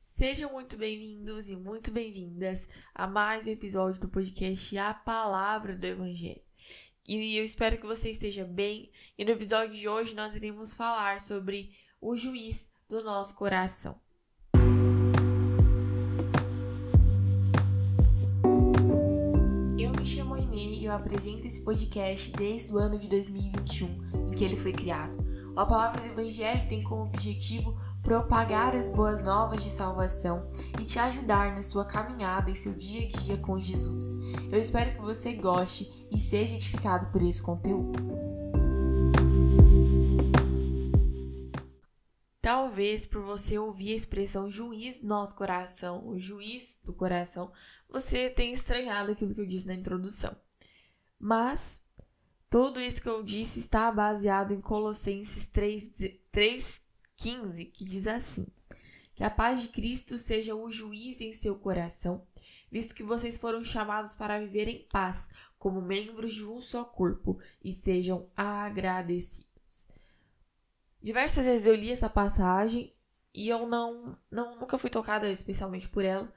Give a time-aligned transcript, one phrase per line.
[0.00, 5.84] Sejam muito bem-vindos e muito bem-vindas a mais um episódio do podcast A Palavra do
[5.84, 6.40] Evangelho.
[7.08, 8.92] E eu espero que você esteja bem.
[9.18, 14.00] E no episódio de hoje nós iremos falar sobre o juiz do nosso coração.
[19.76, 24.30] Eu me chamo Aimee e eu apresento esse podcast desde o ano de 2021, em
[24.30, 25.18] que ele foi criado.
[25.56, 30.42] A palavra do Evangelho tem como objetivo propagar as boas novas de salvação
[30.80, 34.18] e te ajudar na sua caminhada em seu dia a dia com Jesus.
[34.50, 37.98] Eu espero que você goste e seja edificado por esse conteúdo.
[42.40, 47.52] Talvez por você ouvir a expressão juiz do nosso coração, o juiz do coração,
[47.90, 50.34] você tenha estranhado aquilo que eu disse na introdução.
[51.18, 51.84] Mas
[52.48, 55.48] tudo isso que eu disse está baseado em Colossenses
[57.18, 58.46] 3,15, que diz assim:
[59.14, 62.26] Que a paz de Cristo seja o juiz em seu coração,
[62.70, 67.38] visto que vocês foram chamados para viver em paz, como membros de um só corpo,
[67.62, 69.88] e sejam agradecidos.
[71.02, 72.92] Diversas vezes eu li essa passagem
[73.34, 76.32] e eu não, não nunca fui tocada especialmente por ela,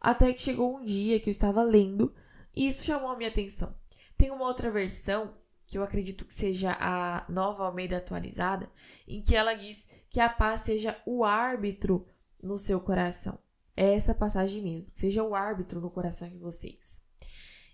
[0.00, 2.14] até que chegou um dia que eu estava lendo
[2.54, 3.74] e isso chamou a minha atenção.
[4.16, 5.34] Tem uma outra versão
[5.66, 8.70] que eu acredito que seja a nova Almeida atualizada,
[9.08, 12.06] em que ela diz que a paz seja o árbitro
[12.42, 13.38] no seu coração.
[13.76, 17.02] É essa passagem mesmo, que seja o árbitro no coração de vocês.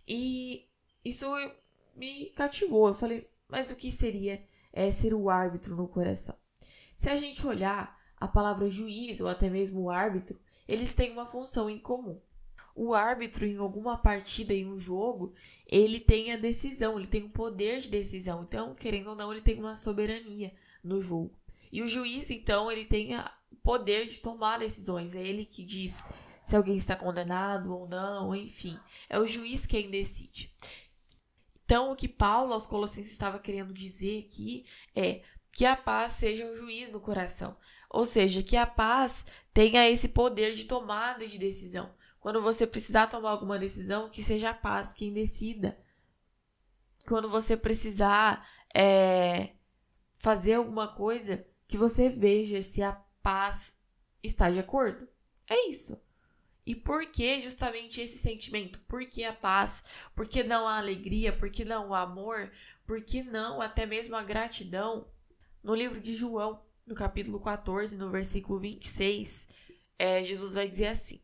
[0.06, 0.66] E
[1.04, 1.26] isso
[1.94, 2.88] me cativou.
[2.88, 6.34] Eu falei, mas o que seria é, ser o árbitro no coração?
[6.96, 11.68] Se a gente olhar a palavra juiz ou até mesmo árbitro, eles têm uma função
[11.68, 12.20] em comum
[12.74, 15.32] o árbitro em alguma partida em um jogo,
[15.66, 18.42] ele tem a decisão, ele tem o poder de decisão.
[18.42, 21.34] Então, querendo ou não, ele tem uma soberania no jogo.
[21.72, 25.14] E o juiz, então, ele tem o poder de tomar decisões.
[25.14, 26.04] É ele que diz
[26.40, 28.78] se alguém está condenado ou não, enfim.
[29.08, 30.52] É o juiz quem decide.
[31.64, 36.46] Então, o que Paulo aos Colossenses estava querendo dizer aqui é que a paz seja
[36.46, 37.56] o juiz no coração.
[37.88, 41.92] Ou seja, que a paz tenha esse poder de tomada de decisão.
[42.20, 45.78] Quando você precisar tomar alguma decisão, que seja a paz quem decida.
[47.08, 49.54] Quando você precisar é,
[50.18, 52.92] fazer alguma coisa, que você veja se a
[53.22, 53.78] paz
[54.22, 55.08] está de acordo.
[55.48, 56.00] É isso.
[56.66, 58.80] E por que justamente esse sentimento?
[58.80, 59.84] Por que a paz?
[60.14, 61.32] Por que não a alegria?
[61.32, 62.52] Por que não o amor?
[62.86, 65.08] Por que não até mesmo a gratidão?
[65.62, 69.48] No livro de João, no capítulo 14, no versículo 26,
[69.98, 71.20] é, Jesus vai dizer assim: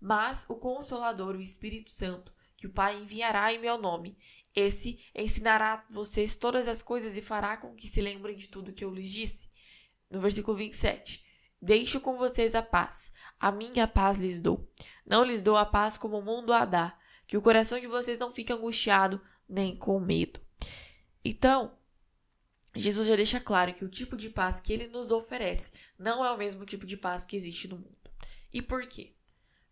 [0.00, 4.16] mas o Consolador, o Espírito Santo, que o Pai enviará em meu nome,
[4.54, 8.84] esse ensinará vocês todas as coisas e fará com que se lembrem de tudo que
[8.84, 9.48] eu lhes disse.
[10.10, 11.24] No versículo 27.
[11.60, 14.70] Deixo com vocês a paz, a minha paz lhes dou.
[15.06, 18.18] Não lhes dou a paz como o mundo a dá, que o coração de vocês
[18.18, 20.40] não fique angustiado nem com medo.
[21.24, 21.76] Então,
[22.74, 26.30] Jesus já deixa claro que o tipo de paz que ele nos oferece não é
[26.30, 28.10] o mesmo tipo de paz que existe no mundo.
[28.52, 29.14] E por quê?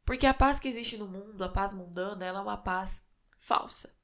[0.05, 3.07] Porque a paz que existe no mundo, a paz mundana, ela é uma paz
[3.39, 3.95] falsa.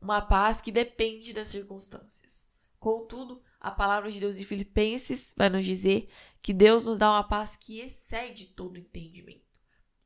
[0.00, 2.52] Uma paz que depende das circunstâncias.
[2.78, 6.08] Contudo, a palavra de Deus em Filipenses vai nos dizer
[6.40, 9.44] que Deus nos dá uma paz que excede todo entendimento.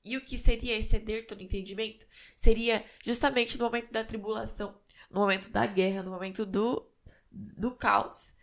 [0.05, 2.07] E o que seria exceder todo entendimento?
[2.37, 4.81] Seria justamente no momento da tribulação,
[5.11, 6.91] no momento da guerra, no momento do,
[7.31, 8.37] do caos,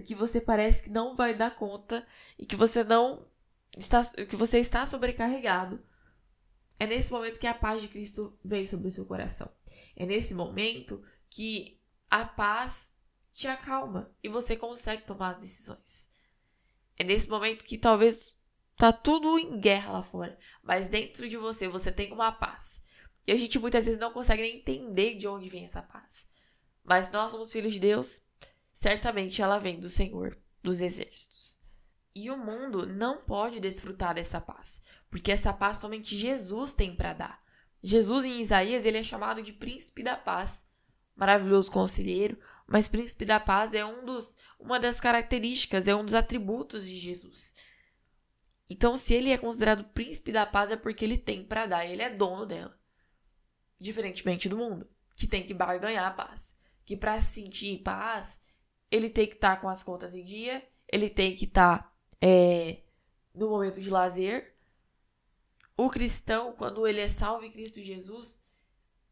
[0.00, 2.06] que você parece que não vai dar conta
[2.38, 3.26] e que você não
[3.78, 5.78] está, que você está sobrecarregado.
[6.80, 9.50] É nesse momento que a paz de Cristo vem sobre o seu coração.
[9.96, 11.80] É nesse momento que
[12.10, 12.96] a paz
[13.32, 16.10] te acalma e você consegue tomar as decisões.
[16.96, 18.40] É nesse momento que talvez
[18.76, 22.82] tá tudo em guerra lá fora, mas dentro de você você tem uma paz.
[23.26, 26.28] E a gente muitas vezes não consegue nem entender de onde vem essa paz.
[26.82, 28.22] Mas nós somos filhos de Deus,
[28.72, 31.62] certamente ela vem do Senhor dos exércitos.
[32.20, 37.12] E o mundo não pode desfrutar dessa paz, porque essa paz somente Jesus tem para
[37.12, 37.42] dar.
[37.80, 40.66] Jesus em Isaías ele é chamado de príncipe da paz,
[41.14, 42.36] maravilhoso conselheiro,
[42.66, 46.96] mas príncipe da paz é um dos, uma das características, é um dos atributos de
[46.96, 47.54] Jesus.
[48.68, 52.02] Então, se ele é considerado príncipe da paz é porque ele tem para dar, ele
[52.02, 52.76] é dono dela.
[53.80, 58.56] Diferentemente do mundo, que tem que barganhar a paz, que para sentir paz,
[58.90, 61.97] ele tem que estar tá com as contas em dia, ele tem que estar tá,
[62.20, 62.78] é,
[63.34, 64.54] no momento de lazer,
[65.76, 68.42] o cristão, quando ele é salvo em Cristo Jesus,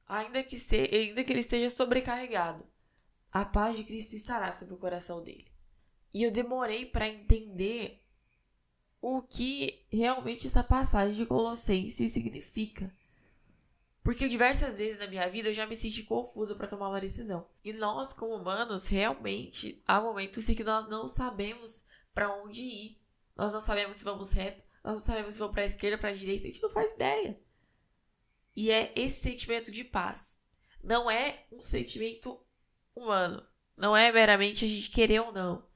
[0.08, 2.64] ainda que, se, ainda que ele esteja sobrecarregado,
[3.31, 5.47] a paz de Cristo estará sobre o coração dele.
[6.12, 8.03] E eu demorei para entender
[9.00, 12.93] o que realmente essa passagem de Colossenses significa.
[14.02, 17.47] Porque diversas vezes na minha vida eu já me senti confusa para tomar uma decisão.
[17.64, 22.98] E nós, como humanos, realmente há momentos em que nós não sabemos para onde ir.
[23.36, 26.08] Nós não sabemos se vamos reto, nós não sabemos se vamos para a esquerda, para
[26.08, 27.38] a direita, a gente não faz ideia.
[28.56, 30.42] E é esse sentimento de paz.
[30.82, 32.40] Não é um sentimento
[32.94, 33.46] humano.
[33.76, 35.68] Não é meramente a gente querer ou não.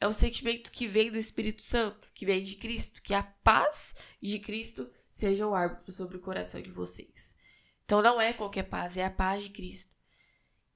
[0.00, 3.94] É um sentimento que vem do Espírito Santo, que vem de Cristo, que a paz
[4.20, 7.38] de Cristo seja o árbitro sobre o coração de vocês.
[7.84, 9.94] Então não é qualquer paz, é a paz de Cristo.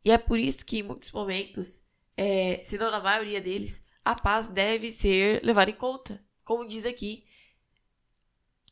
[0.05, 1.85] E é por isso que em muitos momentos,
[2.17, 6.85] é, se não na maioria deles, a paz deve ser levada em conta, como diz
[6.85, 7.25] aqui.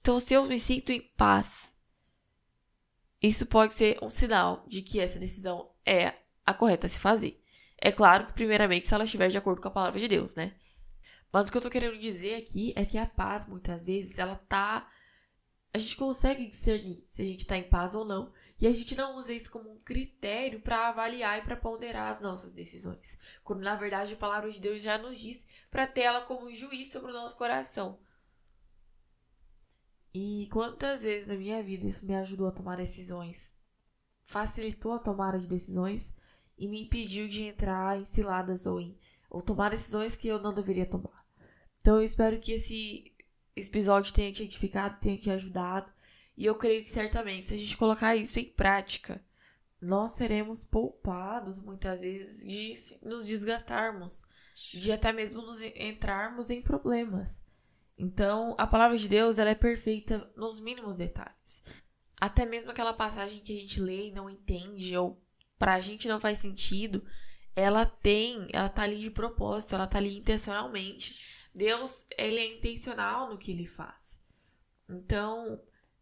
[0.00, 1.76] Então, se eu me sinto em paz,
[3.20, 6.14] isso pode ser um sinal de que essa decisão é
[6.46, 7.42] a correta a se fazer.
[7.76, 10.54] É claro que, primeiramente, se ela estiver de acordo com a palavra de Deus, né?
[11.32, 14.34] Mas o que eu tô querendo dizer aqui é que a paz, muitas vezes, ela
[14.34, 14.88] tá
[15.72, 18.96] a gente consegue discernir se a gente está em paz ou não, e a gente
[18.96, 23.62] não usa isso como um critério para avaliar e para ponderar as nossas decisões, quando
[23.62, 27.10] na verdade a palavra de Deus já nos diz para ter ela como juiz sobre
[27.10, 27.98] o nosso coração.
[30.12, 33.56] E quantas vezes na minha vida isso me ajudou a tomar decisões,
[34.24, 36.14] facilitou a tomada de decisões
[36.58, 38.98] e me impediu de entrar em ciladas ou, em,
[39.30, 41.24] ou tomar decisões que eu não deveria tomar.
[41.80, 43.14] Então eu espero que esse
[43.58, 45.90] esse episódio tenha te edificado, tenha te ajudado.
[46.38, 49.20] E eu creio que certamente, se a gente colocar isso em prática,
[49.80, 54.22] nós seremos poupados muitas vezes de nos desgastarmos,
[54.72, 57.42] de até mesmo nos entrarmos em problemas.
[57.98, 61.64] Então, a palavra de Deus ela é perfeita nos mínimos detalhes.
[62.20, 65.20] Até mesmo aquela passagem que a gente lê e não entende, ou
[65.58, 67.04] pra gente não faz sentido,
[67.56, 73.28] ela tem, ela tá ali de propósito, ela tá ali intencionalmente Deus, ele é intencional
[73.28, 74.20] no que ele faz.
[74.88, 75.60] Então,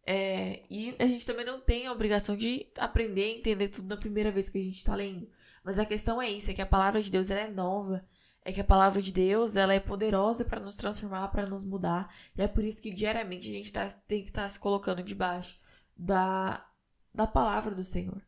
[0.09, 3.97] é, e a gente também não tem a obrigação de aprender e entender tudo na
[3.97, 5.29] primeira vez que a gente está lendo.
[5.65, 8.07] Mas a questão é isso, é que a palavra de Deus é nova,
[8.45, 12.07] é que a palavra de Deus ela é poderosa para nos transformar, para nos mudar.
[12.37, 15.03] E é por isso que diariamente a gente tá, tem que estar tá se colocando
[15.03, 15.59] debaixo
[15.97, 16.65] da,
[17.13, 18.21] da palavra do Senhor.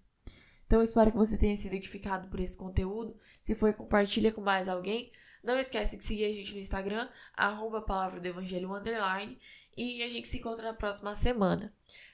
[0.65, 3.15] Então eu espero que você tenha sido edificado por esse conteúdo.
[3.41, 5.09] Se foi, compartilha com mais alguém.
[5.41, 9.39] Não esquece de seguir a gente no Instagram, arroba palavra do evangelho underline,
[9.79, 11.73] e a gente se encontra na próxima semana.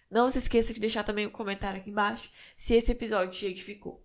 [0.10, 4.05] Não se esqueça de deixar também um comentário aqui embaixo se esse episódio te edificou.